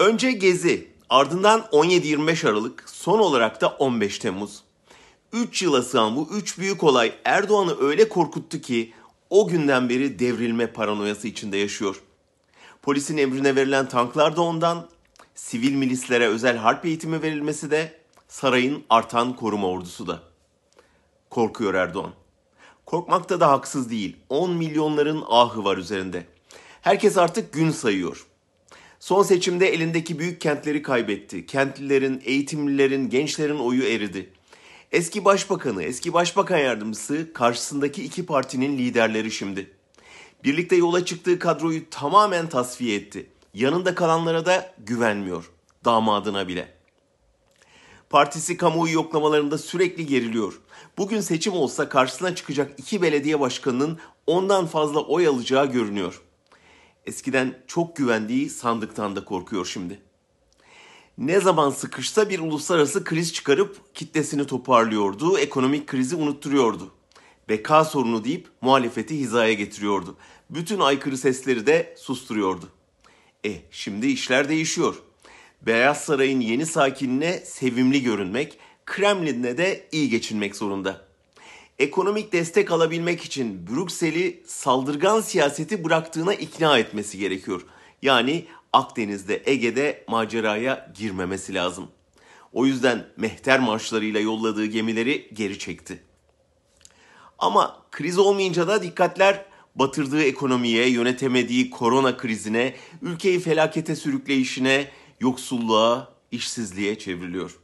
[0.00, 4.62] Önce Gezi, ardından 17-25 Aralık, son olarak da 15 Temmuz.
[5.32, 8.92] 3 yıla sığan bu 3 büyük olay Erdoğan'ı öyle korkuttu ki
[9.30, 12.02] o günden beri devrilme paranoyası içinde yaşıyor.
[12.82, 14.88] Polisin emrine verilen tanklar da ondan,
[15.34, 20.22] sivil milislere özel harp eğitimi verilmesi de, sarayın artan koruma ordusu da.
[21.30, 22.12] Korkuyor Erdoğan.
[22.86, 24.16] Korkmakta da haksız değil.
[24.28, 26.26] 10 milyonların ahı var üzerinde.
[26.82, 28.29] Herkes artık gün sayıyor.
[29.00, 31.46] Son seçimde elindeki büyük kentleri kaybetti.
[31.46, 34.30] Kentlilerin, eğitimlilerin, gençlerin oyu eridi.
[34.92, 39.70] Eski başbakanı, eski başbakan yardımcısı karşısındaki iki partinin liderleri şimdi.
[40.44, 43.26] Birlikte yola çıktığı kadroyu tamamen tasfiye etti.
[43.54, 45.50] Yanında kalanlara da güvenmiyor.
[45.84, 46.74] Damadına bile.
[48.10, 50.60] Partisi kamuoyu yoklamalarında sürekli geriliyor.
[50.98, 56.22] Bugün seçim olsa karşısına çıkacak iki belediye başkanının ondan fazla oy alacağı görünüyor.
[57.10, 60.00] Eskiden çok güvendiği sandıktan da korkuyor şimdi.
[61.18, 66.90] Ne zaman sıkışsa bir uluslararası kriz çıkarıp kitlesini toparlıyordu, ekonomik krizi unutturuyordu.
[67.48, 70.16] Beka sorunu deyip muhalefeti hizaya getiriyordu.
[70.50, 72.68] Bütün aykırı sesleri de susturuyordu.
[73.46, 75.02] E şimdi işler değişiyor.
[75.62, 81.09] Beyaz Saray'ın yeni sakinine sevimli görünmek, Kremlin'le de iyi geçinmek zorunda.
[81.80, 87.62] Ekonomik destek alabilmek için Brüksel'i saldırgan siyaseti bıraktığına ikna etmesi gerekiyor.
[88.02, 91.88] Yani Akdeniz'de, Ege'de maceraya girmemesi lazım.
[92.52, 96.02] O yüzden mehter marşlarıyla yolladığı gemileri geri çekti.
[97.38, 99.44] Ama kriz olmayınca da dikkatler
[99.74, 107.58] batırdığı ekonomiye, yönetemediği korona krizine, ülkeyi felakete sürükleyişine, yoksulluğa, işsizliğe çevriliyor.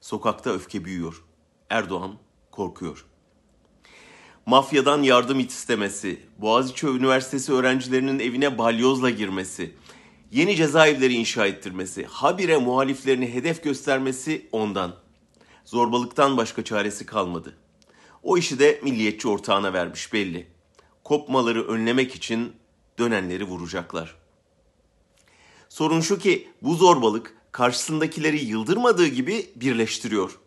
[0.00, 1.24] Sokakta öfke büyüyor.
[1.70, 2.18] Erdoğan
[2.50, 3.04] korkuyor.
[4.46, 9.74] Mafyadan yardım istemesi, Boğaziçi Üniversitesi öğrencilerinin evine balyozla girmesi,
[10.30, 14.94] yeni cezaevleri inşa ettirmesi, habire muhaliflerini hedef göstermesi ondan.
[15.64, 17.56] Zorbalıktan başka çaresi kalmadı.
[18.22, 20.46] O işi de milliyetçi ortağına vermiş belli.
[21.04, 22.52] Kopmaları önlemek için
[22.98, 24.14] dönenleri vuracaklar.
[25.68, 30.38] Sorun şu ki bu zorbalık karşısındakileri yıldırmadığı gibi birleştiriyor.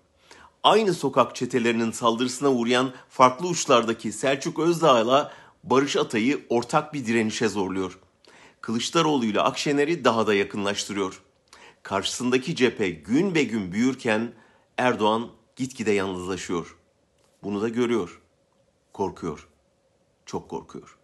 [0.68, 5.34] Aynı sokak çetelerinin saldırısına uğrayan farklı uçlardaki Selçuk Özdağ'la
[5.64, 8.00] Barış Atay'ı ortak bir direnişe zorluyor.
[8.62, 11.22] Kılıçdaroğlu ile Akşener'i daha da yakınlaştırıyor.
[11.84, 14.34] Karşısındaki cephe gün be gün büyürken
[14.78, 16.78] Erdoğan gitgide yalnızlaşıyor.
[17.44, 18.22] Bunu da görüyor.
[18.94, 19.48] Korkuyor.
[20.26, 20.97] Çok korkuyor.